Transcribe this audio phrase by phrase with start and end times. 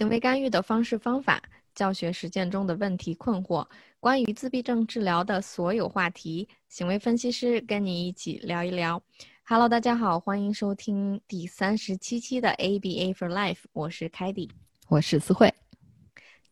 [0.00, 1.42] 行为干预的方式方法，
[1.74, 3.66] 教学实践中的问题困惑，
[4.00, 9.02] 关于自闭症治疗的所有话题，行为分析师跟你一起聊一聊。
[9.44, 14.50] Hello，大家好，欢迎收听第三十七期的 ABA for Life，我是凯蒂，
[14.88, 15.52] 我是思慧。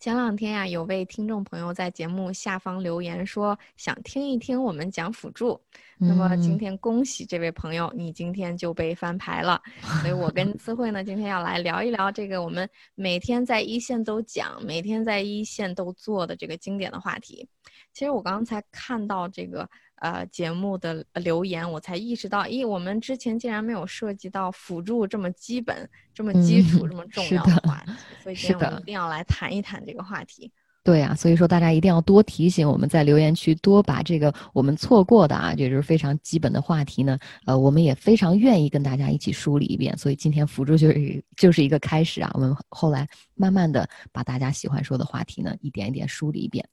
[0.00, 5.60] 前两天呀，有位听众朋友在节目下方留言说想听一听我们讲辅助。
[5.96, 9.60] 那么今天恭喜这位朋友，你今天就被翻牌了。
[10.00, 17.48] 所以我跟思慧呢，今天要来聊一聊这个我们每天在一线都讲、每天在一线都做的这个经典的话题。
[17.92, 19.68] 其实我刚才看到这个。
[20.00, 30.52] 呃，节目的留言，我才意识到，咦，我们之前竟然没有涉及到辅助这么基本、这么基础、这么重要的话题，所以今天我们一定要来谈一谈这个话题。
[30.88, 37.18] 对啊，所以说大家一定要多提醒我们在留言区多把这个我们错过的啊，也就是非常基本的话题呢。
[37.44, 39.94] 呃，我们也非常愿意跟大家一起梳理一遍。
[39.98, 46.66] 所以今天辅助就是 就是一个开始啊，我们后来慢慢的把大家喜欢说的话题呢一点一点梳理一遍。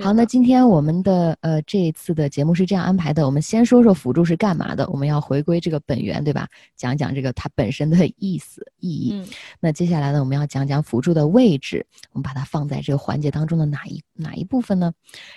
[0.00, 6.48] 好，那今天我们的呃这一次的节目是这样安排的，我们先说说辅助是干嘛的，我们要回归这个本源，对吧？
[6.76, 9.22] 讲讲这个它本身的意思意义。
[9.60, 13.51] 那接下来呢，我们要讲讲辅助的位置，我们把它放在这个环节当中。
[13.52, 14.92] 中的哪一哪一部分呢？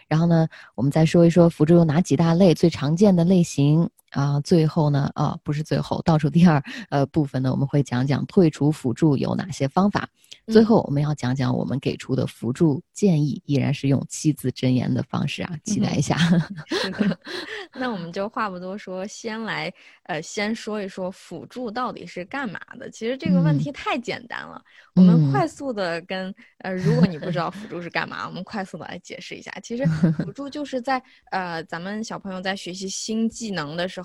[0.07, 4.39] 然后呢，我们再说一说辅助有哪几大类，最常见的类型啊。
[4.41, 10.09] 最后呢，啊，不是最后，倒数第二呃部分呢，我们会讲讲退出辅助有哪些方法。
[10.47, 16.15] 最后我们要讲讲我们给出的辅助建议，依然是用七字真言的方式啊，期待一下。
[17.73, 22.89] 那我们就话不多说，先来呃，先说一说辅助到底是干嘛的。
[22.91, 24.61] 其实这个问题太简单了，
[24.93, 29.51] 我们快速的跟呃，如果你不知道辅助是干嘛，我们快速的来解释一下。
[29.63, 29.83] 其实
[30.19, 34.04] 辅助就是在呃，咱们小朋友在学习新技能的时候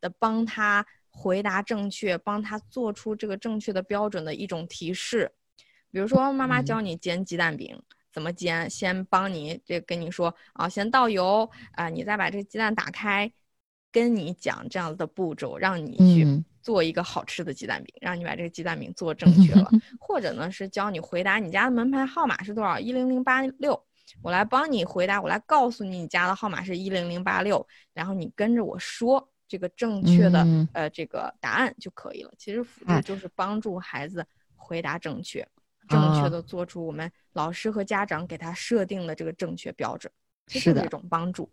[0.00, 5.32] 的帮他回答正确，帮他做出这个正确的标准的一种提示。
[5.90, 13.32] 比如说，妈妈教你煎鸡蛋饼怎么煎，先帮你这跟你说啊，先倒油啊，你再把这个鸡蛋打开，
[13.90, 19.68] 跟你讲这样的步骤，让你去做一个好吃的鸡蛋饼，让你把这个鸡蛋饼做正确了。
[19.98, 23.80] 或者呢，是教你回答你家的门牌号码是多少，一零零八六，
[24.22, 32.32] 我来帮你回答，我来告诉你你家的号码是一零零八六，然后你跟着我说这个正确的呃这个答案就可以了。
[32.38, 34.24] 其实辅助就是帮助孩子
[34.54, 35.46] 回答正确。
[35.88, 40.12] 正确的做出我们老师和家长给他设定的这个正确标准，
[40.46, 41.50] 是的一种帮助。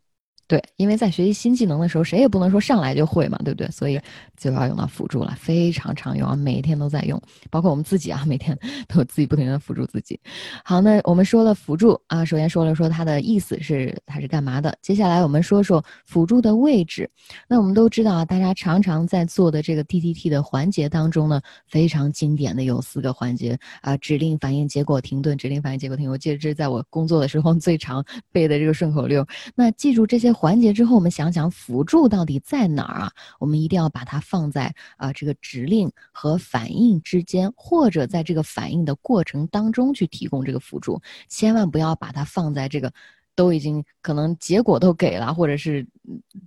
[0.47, 3.69] 对，因为在学习新技能的时候，谁也不能说上来就会嘛，对不对？
[3.69, 3.99] 所以
[4.37, 10.17] 就要用到辅助了，非常常用啊，每天都在用，包括我们自己啊，每天都自己不停的辅助自己。
[10.63, 17.09] 好，那我们说了辅助啊，首先说了说它的意思是它是干嘛的，接下来我们说说辅助的位置。
[17.49, 25.37] 那我们都知道啊，大家常常在做的这个 DTT 的环节当中呢，非常经典的有四个环节啊：指令、反应、结果、停顿。
[25.37, 26.09] 指令、反应、结果、停。
[26.09, 29.27] 我记得这是在我工作的时候最常背的这个顺口溜。
[29.53, 30.36] 那记住这些。
[30.39, 33.11] 环节之后，我们想想辅助到底在哪儿啊？
[33.39, 42.93] 我们一定要把它放在啊这个指令和反应之间，或者在这个反应的过程当中去提供这个辅助，千万不要把它放在这个。
[43.37, 45.85] 都已经可能结果都给了，或者是，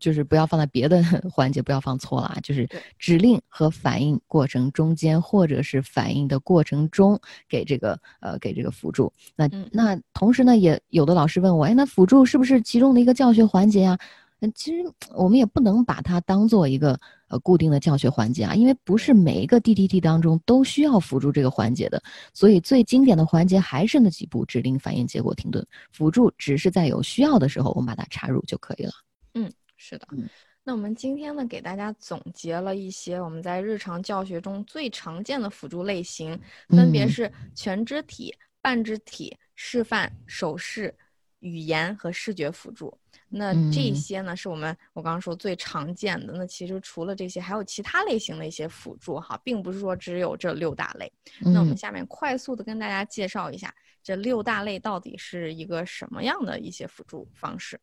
[0.01, 2.37] 就是不要放在别的 环节，不要放错了啊！
[2.43, 2.69] 就是
[2.99, 7.19] 指令和反应过程中间，或者是反应的过程中
[7.49, 9.11] 给这个呃给这个辅助。
[9.37, 13.97] 那那同时呢，也有的老师问我，哎，那辅助是不是其中的一个教学环节呀？
[14.41, 14.83] 嗯，其实
[15.15, 22.03] 我们也不能把它当做一个呃固定的教学环节啊，因为不是每一个 DTT 当中都需要辅助这个环节的，
[22.33, 25.67] 所以最经典的环节还是那几步：指令、反应、结果、停顿。
[25.93, 28.93] 辅助只是在有需要的时候，我们把它插入就可以了。
[29.35, 30.09] 嗯，是的。
[30.63, 40.95] 那我们今天呢，给大家总结了一些我们在日常教学中最常见的辅助类型，分别是全肢体、半肢体、示范、手势、
[41.41, 42.97] 语言和视觉辅助。
[43.29, 46.33] 那这些呢，是我们我刚刚说最常见的。
[46.33, 51.13] 那其实除了这些，还有其他类型的一些辅助哈，并不是说只有这六大类。
[51.41, 57.79] 那我们下面快速的跟大家介绍一下这六大类到底是一个什么样的一些辅助方式。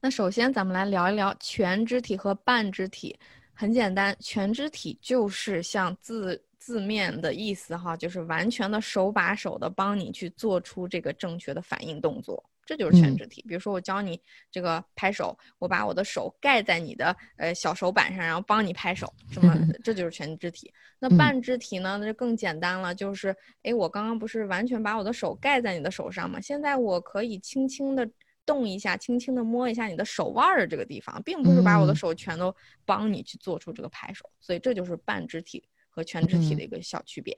[0.00, 3.18] 那首先咱们来聊一聊全肢体和半肢体。
[3.52, 12.42] 很简单，全肢体就是像字字面的意思哈，就是完全的手把手的帮你去做出这个正确的反应动作。
[12.70, 13.44] 这就是全肢体。
[13.48, 19.52] 比如说，我教你这个拍手，我把我的手盖在你的呃小手板上，然后帮你拍手，这么
[19.82, 20.72] 这就是全肢体。
[21.00, 21.98] 那半肢体呢？
[21.98, 23.34] 那就更简单了，就是
[23.64, 26.40] 哎，我刚刚不是完全把我的手盖在你的手上吗？
[26.40, 28.08] 现在我可以轻轻的
[28.46, 34.30] 动一下，轻轻的摸一下你的手腕的这个地方，并不是把我的手全都帮你去做出这个拍手。
[34.38, 37.36] 所以这就是半肢体和全肢体的一个小区别。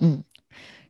[0.00, 0.22] 嗯。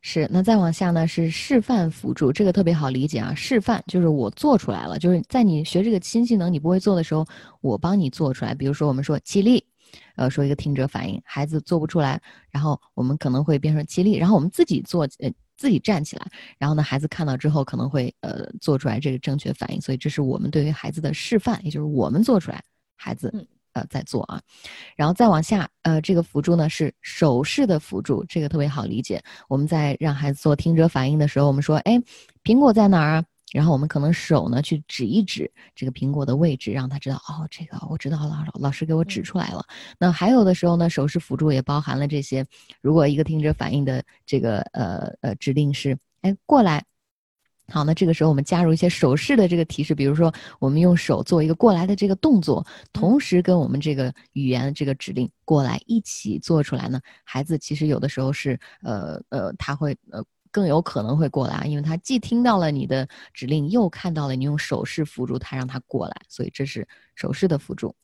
[0.02, 3.34] 是，那再往下呢是示范辅助，这个特别好理解啊。
[3.34, 7.26] 示范就是我做出来了，就是在你学这个新技能你不会做的时候，
[7.60, 8.54] 我帮你做出来。
[8.54, 9.62] 比如说我们说起立，
[10.16, 12.18] 呃，说一个听者反应，孩子做不出来，
[12.50, 19.78] 然后我们可能会变成起立，然后我们自己做，呃，自己站起来，然后呢，孩子看到之后可能会呃做出来这个正确反应。
[19.82, 22.64] 所以这是我们对于孩子的示范，也就是我们做出来，
[22.96, 23.30] 孩子。
[23.80, 24.40] 呃，在做啊，
[24.96, 29.22] 然后再往下，呃，这个辅助呢是手势的辅助，这个特别好理解。
[29.48, 32.00] 我们在让孩子做听者反应的时候，我们说，哎，
[32.44, 33.24] 苹果在哪儿啊？
[33.52, 39.64] 然后我们可能手呢去指一指这个苹果的位置，让他知道，哦，这个我知道了，老师给我指出来了。
[39.98, 42.46] 那还有的时候呢，手势辅助也包含了这些。
[42.80, 46.84] 如果一个听者反应的这个呃呃指令是，哎，过来。
[47.70, 57.00] 好，那这个时候我们加入一些手势的这个提示，比如说我们用手做一个过来的这个动作，同时跟我们这个语言这个指令过来一起做出来呢。
[57.25, 67.94] 孩子其实有的时候是呃呃，他会呃更有可能会过来，因为他既听到了你的指令，又看到了你用手势辅助他让他过来，所以这是手势的辅助。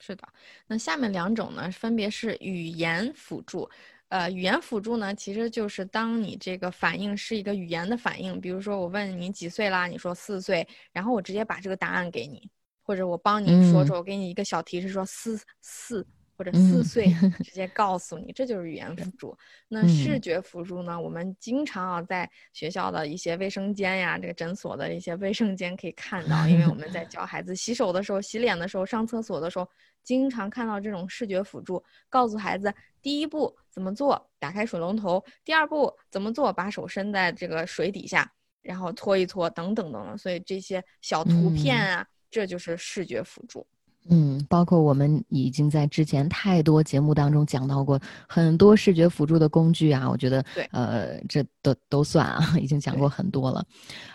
[0.00, 0.22] 是的，
[0.66, 3.68] 那下面两种呢，分别是语言辅助。
[4.08, 12.50] 呃，语言辅助呢，其实就是当你这个反应是一个语言的反应，比如说我问你几岁啦，你说四岁，然后我直接把这个答案给你，
[12.82, 16.06] 或者我帮你说说，我给你一个小提示说四四
[16.38, 17.12] 或者四岁，
[17.44, 19.36] 直接告诉你，这就是语言辅助。
[19.66, 29.68] 那视觉辅助呢，我们经常啊在学校的一些卫生间呀，这个诊所的一些卫生间可以看到，因为我们在 教孩子洗手的时候、洗脸的时候、上厕所的时候。
[30.04, 38.32] 经常看到这种视觉辅助，告诉孩子第一步怎么做，打开水龙头；第二步怎么做，把手伸在这个水底下，
[38.62, 40.16] 然后搓一搓，等等等等。
[40.16, 43.66] 所以这些小图片啊，这就是视觉辅助。
[44.10, 53.62] 嗯，包括我们已经在之前太多节目当中讲到过很多视觉辅助的工具啊，我觉得，对，呃，这都都算啊，已经讲过很多了。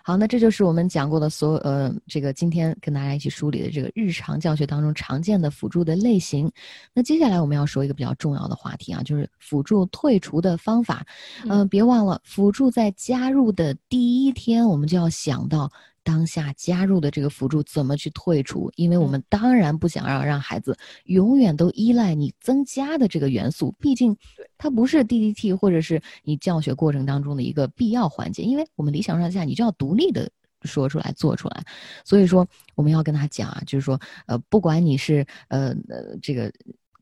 [0.04, 6.52] 好，那这就是我们讲过的所有，呃，这个今天跟大家一起梳理的这个日常教学当中常见的辅助的类型。
[6.94, 11.06] 那接下来我们要说一个比较重要的话题啊，就是辅助退出的方法。
[11.48, 15.72] 嗯，别忘了，辅助在加入的第一天，我们就要想到。
[16.04, 18.72] 当下加入的这个辅助怎么去退出？
[18.76, 24.16] 因为我们当然不想要让孩子永远都依赖你增加的这个元素，毕竟
[24.58, 28.44] 它不是 D D T 或者是你教学过程当中的一个必要环节。
[28.44, 30.30] 因为我们理想上下你就要独立的
[30.64, 31.64] 说出来做出来，
[32.04, 36.52] 所以说我们要跟他讲啊，就是说呃，不管你是呃呃这个。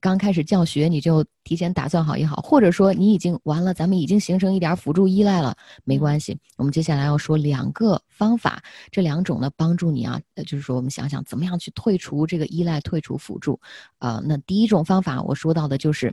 [0.02, 6.36] 刚开始教学，你就提前打算好也好，或者说你已经完了，咱们已经形成一点辅助依赖了，没关系。
[6.58, 8.62] 我们接下来要说两个方法，
[8.92, 13.60] 这两种呢帮助你啊，就是说我们想想怎么样去退除这个依赖，退除辅助。
[14.00, 16.12] 啊，那第一种方法我说到的就是，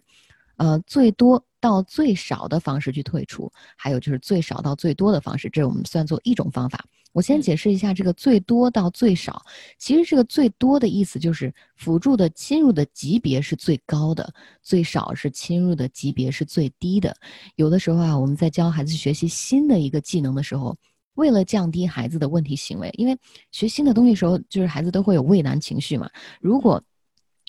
[0.59, 6.85] 呃，最多到最少的方式去退出，还有就是最少到最多的方式，这是我们算作一种方法。
[7.13, 9.43] 我先解释一下这个最多到最少。
[9.79, 14.31] 其实这个最多的意思就是辅助的侵入的级别是最高的，
[14.63, 17.17] 最少是侵入的级别是最低的。
[17.57, 20.77] 有的时候啊，我们在教孩子学习新的一个技能的时候，
[21.15, 23.17] 为了降低孩子的问题行为，因为
[23.53, 26.09] 学新的东西时候，就是孩子都会有畏难情绪嘛。
[26.41, 26.81] 如果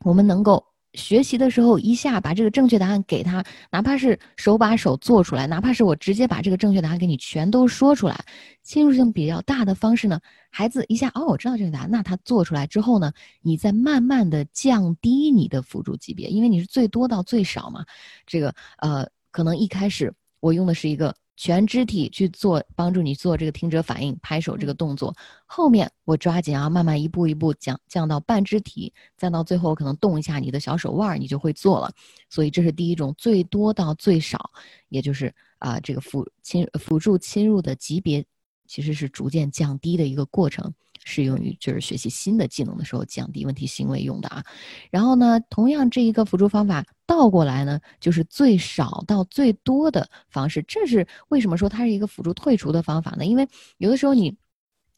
[0.06, 0.66] 我们能够
[1.00, 8.26] 学习的时候，一下把这个正确答案给他，哪怕是手把手做出来，哪怕是我直接把这个正确答案给你全都说出来，
[8.62, 17.86] 侵入性比较大的方式呢，孩子一下哦，我知道这个答案，那他做出来之后呢，你再慢慢的降低你的辅助级别，因为你是最多到最少嘛，
[18.26, 21.16] 这个呃，可能一开始我用的是一个。
[21.40, 25.16] 全肢体去做，帮助你做这个听者反应，拍手这个动作。
[25.46, 31.90] 后面我抓紧啊，慢慢一步一步降降到半肢体，再到最后可能动一下你的小手腕，你就会做了。
[32.30, 34.52] 所以这是第一种，最多到最少，
[34.90, 38.22] 也就是啊，这个辅侵辅助侵入的级别，
[38.68, 40.74] 其实是逐渐降低的一个过程。
[41.04, 44.44] 适用于就是学习新的技能的时候降低问题行为用的啊，
[44.92, 50.64] 然后呢，同样这一个辅助方法倒过来呢，就是最少到最多的方式。
[50.68, 53.26] 这是为什么说它是一个辅助退出的方法呢？
[53.26, 54.36] 因为有的时候你，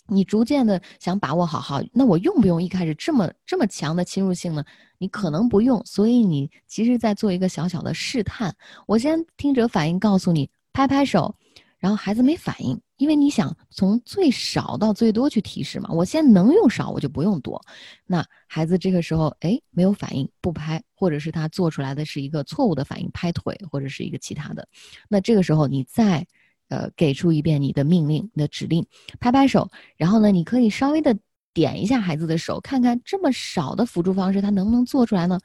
[0.08, 4.64] 你逐渐的想把握好好，那我用不用一开始这么这么强的侵入性呢？
[4.98, 8.54] 你可能不用，所以你其实在做一个小小的试探。
[8.88, 11.36] 我先听者反应告诉你，拍拍手。
[11.82, 15.90] 然后孩子没反应，因为你想从最少到最多去提示嘛。
[15.92, 17.60] 我现在能用少，我就不用多。
[18.06, 24.68] 那孩子这个时候，哎，没有反应，不拍，或者是他做出来的是一个错误的反应，拍腿或者是一个其他的。
[25.10, 26.26] 那这个时候你再，
[26.70, 28.86] 呃，给出一遍你的命令、你的指令，
[29.20, 29.68] 拍拍手。
[29.98, 31.18] 然后呢，你可以稍微的
[31.52, 35.40] 点一下孩子的手，看看这么少的辅助方式他能不能做出来呢？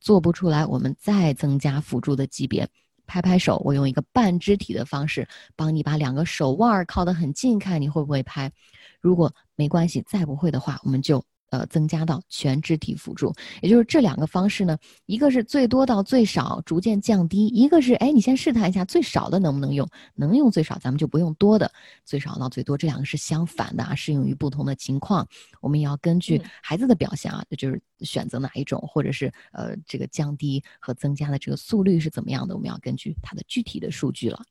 [0.00, 2.66] 做不出来，我们再增加辅助的级别。
[3.06, 8.50] 拍拍手，我用一个半肢体的方式帮你把两个手腕靠得很近，看你会不会拍。
[9.00, 11.22] 如果没关系，再不会的话，我们就。
[11.52, 13.30] 呃，增加到全肢体辅助，
[13.60, 21.70] 也就是这两个方式呢，一个是最多到最少，逐渐降低；一个是，哎，你先试探一下最少的能不能用，能用最少，咱们就不用多的，
[22.06, 25.28] 最少到最多，这两个是相反的啊，适用于不同的情况，
[25.60, 34.42] 我们也要根据孩子的表现啊，就是选择哪一种，或者是呃，这个降低和增加的这个速率是怎么样的，我们要根据它的具体的数据了。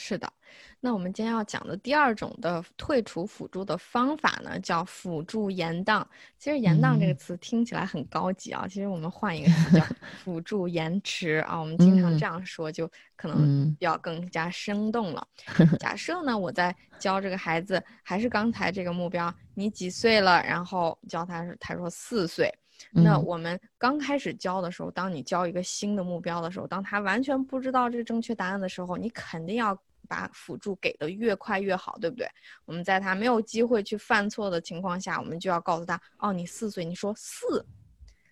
[0.00, 0.32] 是的，
[0.78, 6.06] 那我们今天要讲的第二种的退出辅助的方法呢，叫辅助延宕。
[6.38, 9.84] 其实“延宕”这个词听起来很高级啊，其实我们换一个词叫
[10.22, 11.58] 辅助延迟啊。
[11.58, 15.26] 我们经常这样说，就可能要更加生动了。
[15.80, 20.40] 假设呢，我在教这个孩子，还是刚才这个目标，你几岁了？
[20.44, 22.48] 然后教他，他说四岁。
[22.92, 29.76] 那我们刚开始教的时候，当你教一个新的目标的时候，当他完全不知道这个正确答案的时候，你肯定要。
[30.08, 32.26] 把辅助给的越快越好，对不对？
[32.64, 37.64] 我们在他没有机会去犯错的情况下，我们就要告诉他：哦，你四岁，你说四。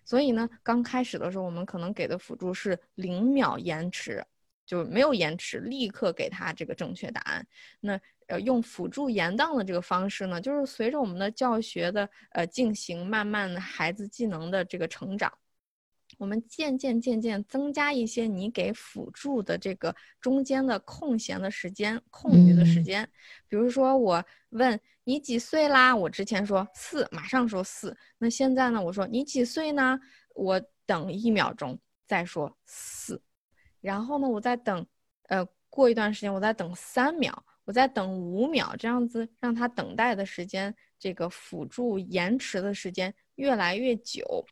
[0.03, 4.25] 所以呢，刚开始的时候，我们可能给的辅助是零秒延迟，
[4.65, 7.45] 就没有延迟，立刻给他这个正确答案。
[7.79, 15.31] 那呃，用辅助延宕的这个方式呢，就是随着我们的教学的呃进行，慢慢孩子技能的这个成长。
[16.17, 23.07] 我们渐渐渐渐增加一些你给辅助的这个中间的空闲的时间、空余的时间。
[23.47, 25.95] 比如说，我问你几岁啦？
[25.95, 27.95] 我之前说四，马上说四。
[28.17, 28.81] 那现在呢？
[28.81, 29.99] 我说你几岁呢？
[30.33, 33.21] 我等一秒钟再说四。
[33.79, 34.85] 然后呢，我再等，
[35.29, 44.45] 呃，过一段时间，我再等三秒，我再等五秒，这样子让他等待的时间，这个辅助延迟的时间越来越久。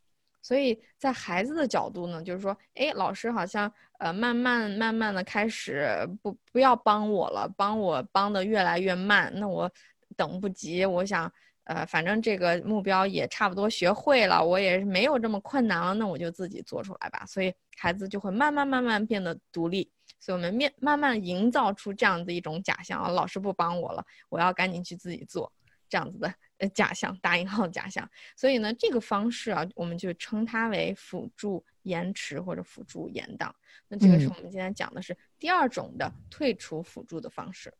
[0.46, 9.72] 所以在孩子的角度呢，就是说，哎，老师好像呃慢慢慢慢的开始不不要帮我了，帮我帮的越来越慢，那我
[10.16, 11.32] 等不及，我想
[11.64, 17.25] 呃反正这个目标也差不多学会了，我也没有这么困难了，那我就自己做出来吧。
[17.25, 19.92] 所以孩子就会慢慢慢慢变得独立。
[20.20, 25.52] 所以我们面慢慢营造出这样的一种假象啊，老师不帮我了，我要赶紧去自己做。
[25.88, 28.10] 这样子的呃假象，打引号假象。
[28.36, 33.52] 所以呢，这个方式啊，我们就称它为辅助延迟或者辅助延宕。
[33.88, 37.74] 那这个是我们今天讲的是第二种的退出辅助的方式。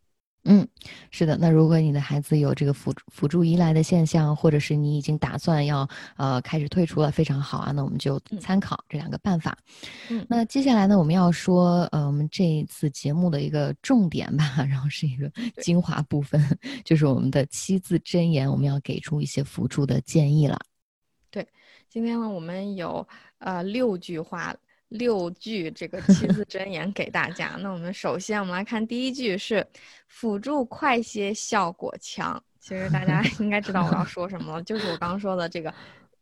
[0.48, 0.68] 嗯，
[1.10, 1.36] 是的。
[1.38, 7.72] 那如果你的孩子有这个辅辅助依赖的现象，或者是你已经打算要呃开始退出了，非常好啊。
[7.72, 9.58] 那我们就参考这两个办法。
[10.08, 15.32] 嗯，那接下来呢，我们要说呃我们这一次节目的一个重点吧， 然后是一个
[15.64, 16.40] 精华部分，
[16.86, 20.60] 就是我们的七字真言，我们要给出一些辅助的建议了。
[21.32, 21.48] 对，
[21.90, 23.08] 今天呢，我们有
[23.40, 24.56] 呃六句话。
[24.90, 27.58] 六句这个七字 真言给大家。
[27.60, 29.66] 那我们首先我们来看第一句是
[30.08, 32.42] 辅助快些，效果强。
[32.60, 35.74] 其实大家 应该知道我要说什么了，就是我刚刚说的这个，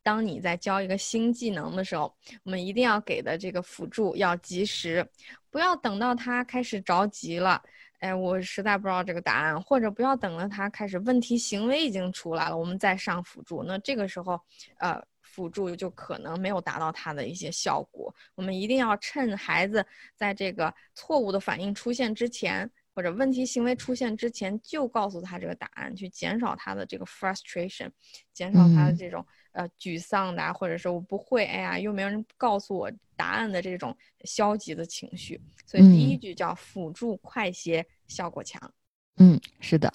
[0.01, 5.05] 当你在教一个新技能的时候，我们一定要给的这个辅助要及时，
[5.50, 7.62] 不要等到他开始着急了，
[8.00, 13.63] 哎，我实在不知道这个答案，或者不要等了他开始问题行为已经出来了，我们再上辅助。
[13.63, 14.39] 那这个时候，
[14.79, 15.01] 呃。
[15.33, 18.13] 辅助就可能没有达到它的一些效果。
[18.35, 19.83] 我们一定要趁孩子
[20.15, 27.89] 在这个错误的反应出现之前，或者问题行为出现之前，就告诉他这个答案，去减少他的这个 frustration，
[28.31, 35.41] 减少他的这种呃沮丧的，或者是我不会，哎呀，又没有人告诉我答案的这种消极的情绪。
[35.65, 38.71] 所以第一句叫辅助快些，效果强。
[39.17, 39.93] 嗯，是的，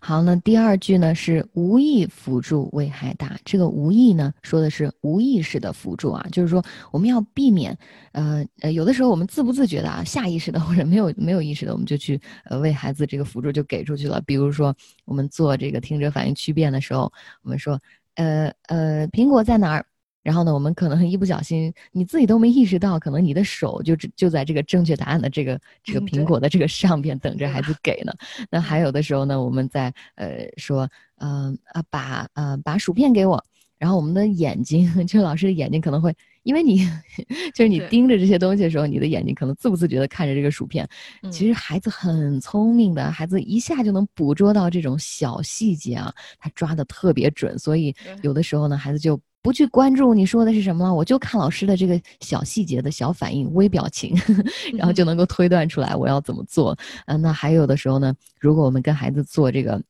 [0.00, 3.38] 好，那第二句呢是无意辅助危害大。
[3.44, 7.76] 这个无意呢，说的是无意识的辅助啊，就是说我们要避免，
[8.12, 14.18] 呃呃，有的时候我们自不自觉的啊，下意识的或者没有没有意识的，我们就去呃为孩子这个辅助就给出去了。
[14.22, 17.78] 比如说我们做这个听者反应区变的时候，我们说，
[18.14, 19.84] 呃呃，苹果在哪儿？
[20.24, 28.12] 然后呢，我们可能一不小心，你自己都没意识到，可能你的手就就在这个正确答案的这个这个苹果的这个上边等着孩子给呢。
[28.50, 30.88] 那还有的时候呢，我们在呃说，
[31.18, 33.44] 嗯啊把呃把薯片给我，
[33.76, 36.10] 然后我们的眼睛， 就老师的眼睛可能会，
[36.42, 36.78] 因为你
[37.54, 40.88] 就是你盯着这些东西的时候，你的眼睛可能自不自觉的看着这个薯片。
[41.30, 49.20] 其实孩子很聪明的，孩子一下就能捕捉到这种小细节啊，他抓的特别准，所以有的时候呢，孩子就。
[49.44, 54.16] 不去关注你说的是什么了，我就看老师的这个小细节的小反应、微表情，
[54.72, 56.74] 然后就能够推断出来我要怎么做。
[57.04, 59.82] 嗯，那还有的时候呢，如果我们跟孩子做这个，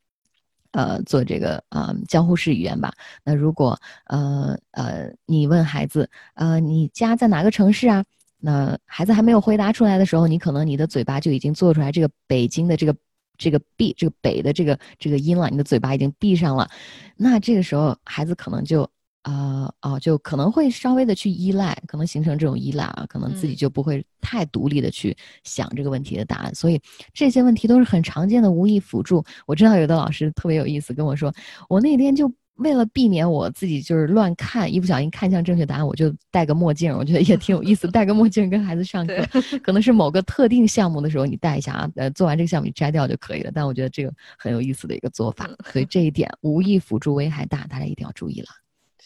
[0.73, 2.92] 呃，做这个呃交互式语言吧，
[3.23, 8.04] 那如果呃呃你问孩子，呃，你家在哪个城市啊？
[8.40, 12.96] 那孩子还没有回答出来的时候，你可能你的嘴巴就已经做出来这个北京的这个
[13.38, 16.68] 这个闭这个北的这个这个音了，你的嘴巴已经闭上了。
[17.16, 18.90] 那这个时候孩子可能就。
[19.25, 26.81] 啊哦，就可能会稍微的去依赖，可能形成这种依赖啊，可能自己就不会太独立的去想这个问题的答案，所以
[27.12, 29.25] 这些问题都是很常见的无意辅助。
[29.47, 31.33] 我知道有的老师特别有意思跟我说，
[31.69, 39.14] 我那天就为了避免我自己就是乱看，一不小心看向正确答案，我就戴个墨镜，我觉得也挺有意思，戴个墨镜跟孩子上课，
[39.64, 43.50] 可能是某个特定项目的时候你戴一下啊，呃，做完这个项目你摘掉就可以了。
[43.54, 48.49] 但我觉得这个很有意思的一个做法，所以这一点无意辅助危害大，大家一定要注意了。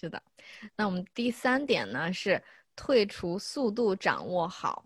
[0.00, 0.22] 是的，
[0.76, 2.40] 那我们第三点呢是
[2.76, 4.84] 退出速度掌握好，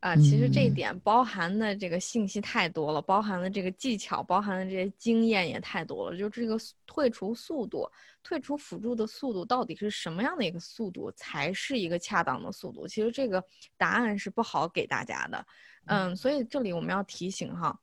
[0.00, 6.16] 啊，其实这一点包含的这个信息太多了，包含的这个技巧，包含的这些经验也太多了。
[6.16, 6.56] 就这个
[6.86, 7.86] 退出速度，
[8.22, 12.88] 退出辅助的速度到底是什么样的一个速度才是一个恰当的速度？
[12.88, 13.44] 其实这个
[13.76, 15.46] 答案是不好给大家的，
[15.84, 17.78] 嗯，所以这里我们要提醒哈，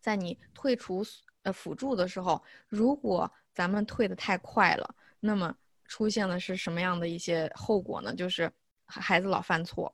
[0.00, 1.04] 在你退出
[1.42, 5.52] 呃辅助的时候，如果咱们退的太快了，那么
[5.88, 8.14] 出现的是什么样的一些后果呢？
[8.14, 8.48] 就是
[8.86, 9.92] 孩子老犯错，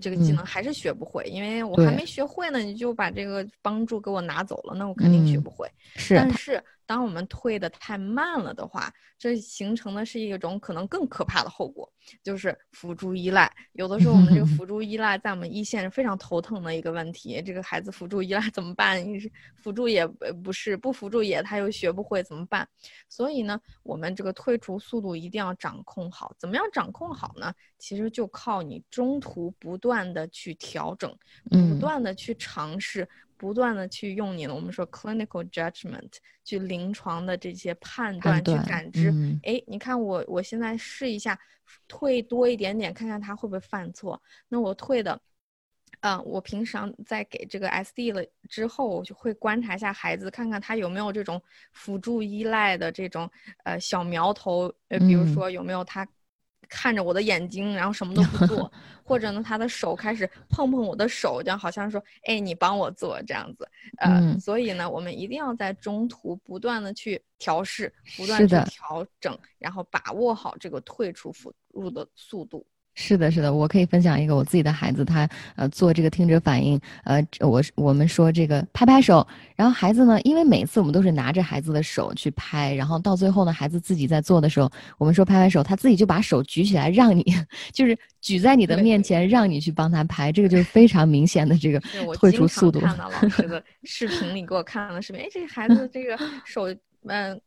[0.00, 5.66] 这个技能还是学不会，因为我还没学会呢，你就把这个帮助给我拿走了，那我肯定学不会。
[5.96, 6.62] 是，但是。
[6.86, 13.52] 当我们退的太慢了的话，这形成的是一种可能更可怕的后果，就是辅助依赖。
[13.72, 17.42] 有的时候我们这个辅 助依赖在我们一线是非常头疼的一个问题。
[17.44, 19.04] 这个孩子辅助依赖怎么办？
[19.56, 22.66] 辅助也不是，不辅助也他又学不会怎么办？
[23.08, 26.32] 所以呢，我们这个退出速度一定要掌控好。
[26.38, 27.52] 怎么样掌控好呢？
[27.78, 31.14] 其实就靠你中途不断的去调整，
[31.50, 33.08] 不断的去尝试。
[33.36, 36.10] 不断的去用你的我们说 clinical judgment
[36.44, 39.12] 去临床的这些判断去感知，
[39.42, 41.38] 哎，你看我我现在试一下
[41.86, 44.20] 退多一点点，看看他会不会犯错。
[44.48, 45.20] 那我退的，
[46.00, 53.30] 嗯，我平常在给这个 SD 了之后，我就会观察一下孩子，看看他有没有这种辅助依赖的这种
[53.64, 56.06] 呃小苗头，呃，比如说有没有他。
[56.68, 58.70] 看着我的眼睛，然后什么都不做，
[59.04, 72.66] 或者呢，他的手开始碰碰我的手，就好像说：“哎，你帮我做这样子。”呃，所以呢，我们一定要在中途不断的去调试，不断去调整，然后把握好这个退出辅助的速度。
[72.98, 87.22] 是的，是的，我可以分享一个我自己的孩子，他呃做这个听者反应，呃，我我们说这个拍拍手，然后孩子呢，因为每次我们都是拿着孩子的手去拍，然后到最后呢，孩子自己在做的时候，我们说拍拍手，他自己就把手举起来，让你
[87.70, 91.78] 就是举在你的面前，让你去帮他拍，这个就是非常明显的这个
[92.14, 92.80] 退出速度。
[92.80, 96.66] 看到老师 的视频里给我看了视频，哎，这个孩子这个手，
[97.04, 97.38] 嗯。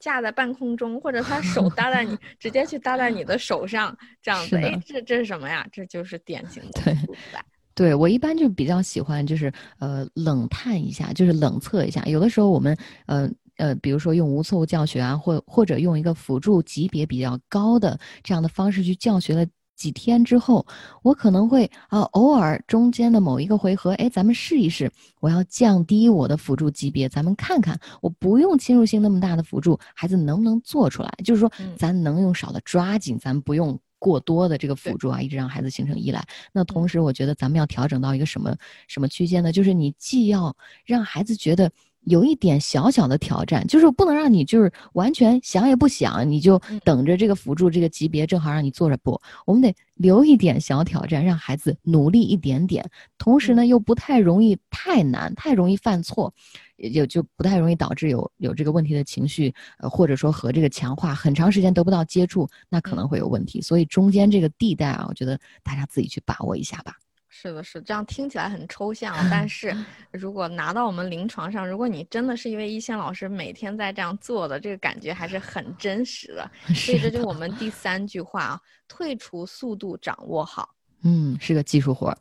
[0.00, 5.66] 架在半空中，或者他手 搭在你，直接去搭在你的手上，这样子，哎，这这是什么呀？
[5.72, 6.96] 这就是典型的对
[7.74, 12.02] 对，我一般就比较喜欢，就是呃冷探一下，就是冷测一下。
[12.04, 19.48] 有的时候我们呃呃，比如说用无错误教学啊，或或者用一个辅助级别比较高的这样的方式去教学的。
[19.76, 20.64] 几天之后，
[21.02, 31.12] 我可能会啊，偶尔中间的某一个回合，哎，咱们试一试，我要降低我的辅助级别，咱们看看，我不用侵入性那么大的辅助，孩子能不能做出来？
[31.24, 36.24] 就是说，咱能用少的抓紧，咱不用过多的这个辅助啊，一直让孩子形成依赖。
[36.52, 38.54] 那同时，我觉得咱们要调整到一个什么
[38.88, 39.52] 什么区间呢？
[39.52, 41.70] 就是你既要让孩子觉得。
[42.04, 52.88] 有一点小小的挑战，就是不能让你就是完全想也不想，你就等着这个辅助这个级别正好让你坐着不，我们得留一点小挑战，让孩子努力一点点，
[53.18, 56.32] 同时呢又不太容易太难，太容易犯错，
[56.76, 63.60] 也就不太容易导致有有这个问题的情绪，呃或者说和这个强化很长时间得不到接触，那可能会有问题。
[63.60, 66.94] 所以中间这个地带啊，我觉得大家自己去把握一下吧。
[67.36, 69.76] 是的，是这样，听起来很抽象，但 是
[70.12, 76.48] 如果拿到我们临床上，如果你真的是一位一线老师，每天在这样做的，这个感觉还是很真实的。
[76.72, 80.76] 所以这就是我们第三句话啊，退出速度掌握好。
[81.02, 82.16] 嗯，是个技术活儿。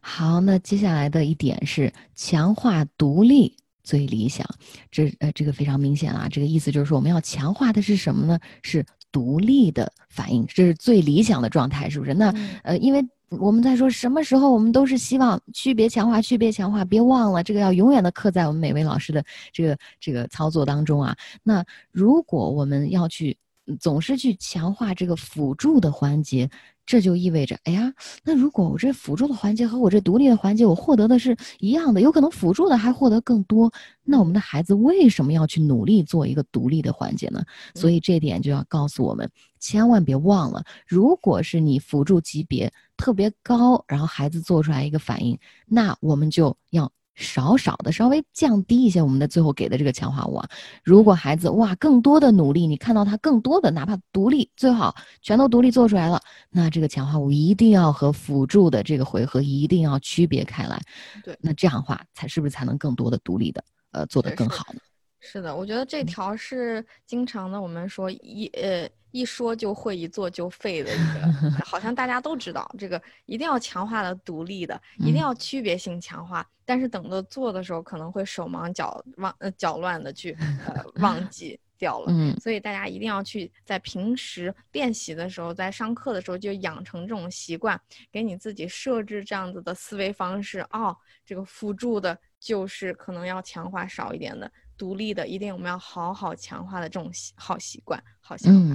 [0.00, 4.48] 好，那接下来的一点是强化独立最理想。
[4.90, 8.40] 这呃，这个非常明显啊，这个意思就是说我们要强化的是什么呢？
[8.62, 12.14] 是独立的反应，这是最理想的状态，是不是？
[12.14, 13.06] 那呃，因为。
[13.38, 21.16] 我们在说什么时候，我们都是希望区别强化，区别强化，别忘了这个要永远的刻在我们每位老师的这个这个操作当中啊。
[21.44, 23.38] 那如果我们要去
[23.78, 26.50] 总是去强化这个辅助的环节，
[26.84, 27.92] 这就意味着，哎呀，
[28.24, 37.44] 那如果我这辅助的环节和我这独立的环节，我获得的是一样的，有可能辅助的还获得更多，那我们的孩子为什么要去努力做一个独立的环节呢？
[37.76, 46.90] 所以这点就要告诉我们，千万别忘了，如果是你辅助级别特别高，然后孩子做出来一个反应，那我们就要。
[47.16, 50.48] 少少的稍微降低一些我们的最后给的这个强化物啊，
[50.82, 60.80] 如果孩子哇更多的努力，你看到他更多的哪怕独立最好全都独立做出来了，那这个强化物一定要和辅助的这个回合一定要区别开来。
[61.22, 64.80] 对，那这样的话才是不是才能更多的独立的呃做得更好呢？
[65.18, 87.80] 是的，我觉得这条是经常的，我们说一呃一说就会，一做就废的一个， 好像大家都知道这个一定要强化的独立的，一定要区别性强化，但是等到做的时候可能会手忙脚忘呃脚乱的去呃忘 记掉了，嗯，所以大家一定要去在平时练习的时候，在上课的时候就养成这种习惯，
[88.12, 94.50] 给你自己设置这样子的思维方式哦，这个辅助的就是可能要强化少一点的。
[94.76, 98.74] 独立的，一定我们要好好强化的这种习好习惯，好想法。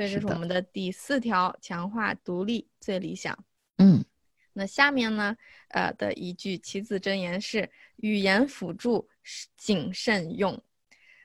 [0.00, 3.38] 所以这是我们的第四条，强化独立最理想。
[3.76, 4.02] 嗯，
[4.54, 5.36] 那下面呢，
[5.68, 9.06] 呃的一句棋子真言是：语言辅助
[9.58, 10.58] 谨慎用。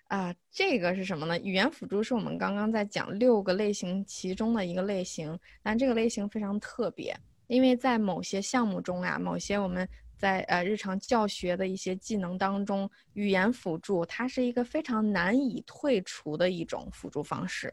[0.10, 1.40] 啊，这个是什么呢？
[1.40, 9.88] 语言辅助是我们刚刚在讲六个类型其中的一个类型，但这个类型非常特别，因为在某些项目中呀，某些我们。
[10.18, 17.72] 在呃日常教学的一些技能当中，语言辅助它是一个非常难以退出的一种辅助方式。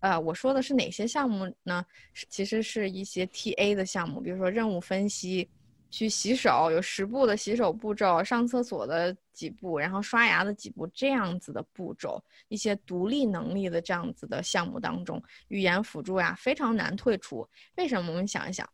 [0.00, 1.84] 呃，我说的是哪些项目呢？
[2.28, 5.48] 其实是一些 TA 的项目，比如说任务分析、
[5.90, 17.48] 去洗手有十步的洗手步骤、上厕所的几步，然后刷牙的几步这样子的步骤，一些独立能力的这样子的项目当中，语言辅助呀非常难退出。
[17.76, 18.10] 为什么？
[18.10, 18.68] 我们想一想，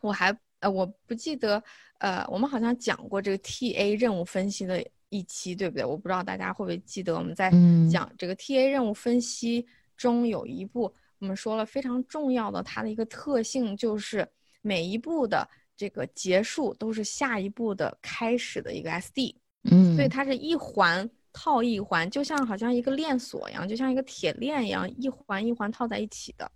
[0.00, 0.36] 我还。
[0.60, 1.62] 呃，我不记得，
[1.98, 5.84] 呃，我们好像讲过这个 TA 任务分析的一期，对不对？
[5.84, 7.52] 我不知道大家会不会记得，我们在
[7.92, 14.28] 讲这个 TA 任务分析中有一步，我们说了非常重要的，它的一个特性就是
[14.62, 19.34] 每一步的这个结束都是下一步的开始的一个 SD，
[19.70, 26.50] 嗯，所以它是一环套一环，就像好像一个链锁一样，就像一个铁链一样，一环一环套在一起的。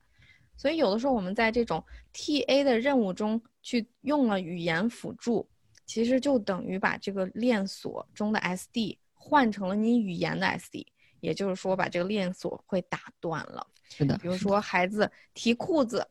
[0.57, 5.49] 所以有的时候我们在这种 TA 的任务中去用了语言辅助，
[5.87, 10.87] 其实就等于把这个链锁中的 SD 换成了你语言的 SD，
[11.21, 13.67] 也就是说把这个链锁会打断了。
[13.89, 14.17] 是的。
[14.19, 16.07] 比如说孩子提裤子，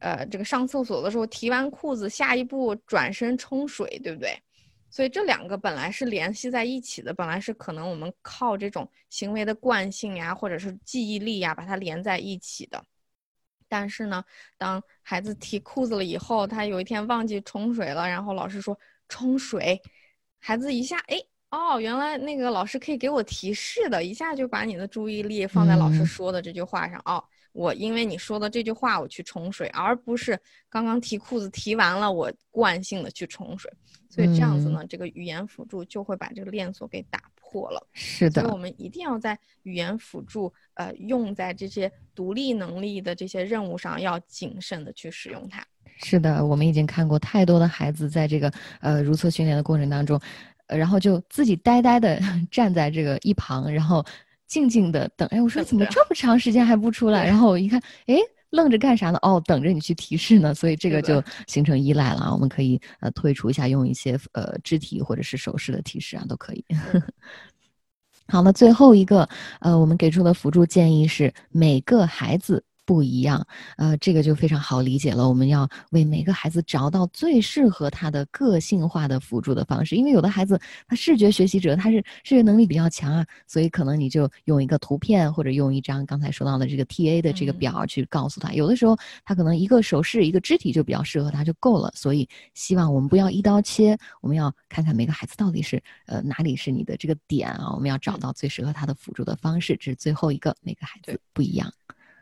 [0.00, 4.36] 呃，这个上厕所的时候提完裤子，下一步转身冲水，对不对？
[4.90, 12.84] 所以这两个本来是联系在一起的，本来是可能我们靠这种行为的惯性呀，或者是记忆力呀，把它连在一起的。
[13.68, 14.22] 但是呢，
[14.58, 19.80] 当孩子提裤子了以后，他有一天忘记冲水了，然后老师说冲水，
[20.38, 21.16] 孩子一下哎
[21.52, 27.22] 哦，原来那个老师可以给我提示的，一下就把你的注意力放在老师说的这句话上哦。
[27.52, 30.38] 我因为你说的这句话，我去冲水，而不是
[30.70, 33.70] 刚刚提裤子提完了，我惯性的去冲水。
[34.08, 37.86] 所以这样子呢，这个语言辅助就会把这个链锁给打破了。
[37.92, 45.62] 是的，所以我们一定要在语言辅助呃用在这些独立能力的这些任务上，要谨慎的去使用它。
[46.04, 52.20] 是的，我们已经看过太多的孩子在这个呃如厕训练的过程当中，呃，然后就自己呆呆的
[52.50, 54.04] 站在这个一旁，然后。
[54.48, 57.24] 静静的等，哎，我说怎么这么长时间还不出来？
[57.24, 58.16] 然后我一看，哎，
[58.50, 59.18] 愣着干啥呢？
[59.22, 60.52] 哦，等着你去提示呢。
[60.52, 62.34] 所以这个就形成依赖了啊。
[62.34, 66.62] 我们可以呃退出一下，用一些呃肢体或者是手势的提示啊，都可以。
[68.28, 69.26] 好，那最后一个
[69.60, 72.62] 呃，我们给出的辅助建议是每个孩子。
[72.92, 73.42] 不一样，
[73.78, 75.26] 呃，这个就非常好理解了。
[75.26, 88.52] 我们要为每个孩子找到最适合他的个性化的辅助的方式，因为有的孩子他视觉学习者，他是视觉能力比较强啊，所以可能你就用一个图片或者用一张刚才说到的这个 T A 的这个表去告诉他。
[88.52, 91.90] 有的时候他可能一个手势、一个肢体就比较适合他就够了。
[91.94, 99.78] 所以希望我们不要一刀切，我们要看看每个孩子到底是呃哪里是你的这个点啊，我们要找到最适合他的辅助的方式。
[99.80, 101.72] 这是最后一个，每个孩子不一样。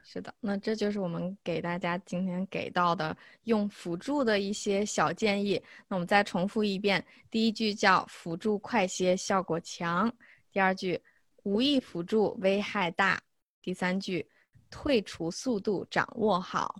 [0.03, 5.63] 是的，那这就是我们给大家今天给到的用辅助的一些小建议。
[5.87, 10.11] 那我们再重复一遍：第一句叫辅助快些，效果强；
[10.51, 11.01] 第二句
[11.45, 13.17] 无意辅助危害大；
[13.63, 14.27] 第三句
[14.69, 16.75] 退出速度掌握好；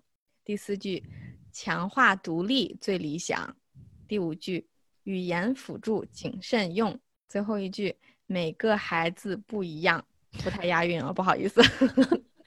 [0.45, 1.05] 第四句
[1.53, 3.49] 强化独立最理想；
[4.09, 4.67] 第五句
[5.05, 6.93] 语言辅助谨慎用；
[7.29, 7.95] 最后一句
[8.27, 10.05] 每个孩子不一样，
[10.43, 11.61] 不太押韵啊，不好意思。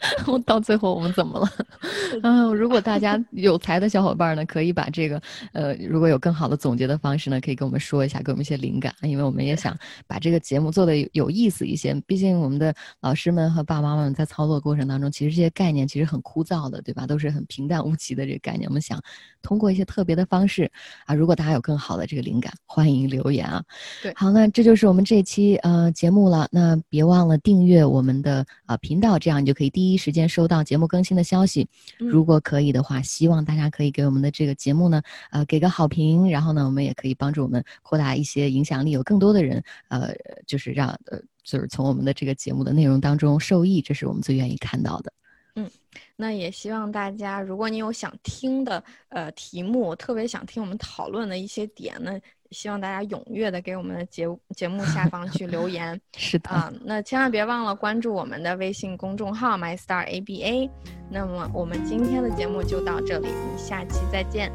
[0.28, 1.50] 我到最后我们怎么了？
[2.24, 5.22] 嗯，如果大家有才的小伙伴呢，可以把这个
[5.54, 11.94] 呃，如果有更好的总结的方式呢，可以跟我们说一下，给我们一些灵感，因为我们也想把这个节目做的有意思一些。
[12.06, 17.08] 毕竟我们的老师们和爸爸妈妈们在操作过程当中，其实这些概念其实很枯燥的，对吧？
[17.08, 18.68] 都是很平淡无奇的这个概念。
[18.68, 19.02] 我们想
[19.42, 20.70] 通过一些特别的方式
[21.06, 23.63] 啊，如果大家有更好的这个灵感，欢迎留言啊。
[24.02, 26.48] 对，好，那这就是我们这期呃节目了。
[26.52, 31.67] 那别忘了订阅我们的呃频道，这样你就可以第一时间收到节目更新的消息。
[31.97, 35.01] 如果可以的话，希望大家可以给我们的这个节目呢，
[35.32, 36.29] 呃，给个好评。
[36.29, 40.13] 然后呢，我们也可以帮助我们扩大一些影响力，有更多的人，呃，
[40.45, 45.12] 就是让呃，就是从我们的这个节目的内容当中受益，这是我们最愿意看到的。
[45.56, 45.70] 嗯，
[46.16, 52.20] 那也希望大家，如果你有想听的呃题目，特别想听我们讨论的一些点呢。
[52.52, 60.70] 希望大家踊跃的给我们的节节目下方去留言， 是的啊，那千万别忘了关注我们的微信公众号 My Star ABA。
[61.10, 64.52] 那么我们今天的节目就到这里，我们下期再见，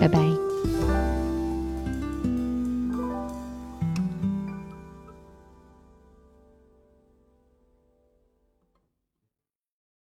[0.00, 0.41] 拜拜。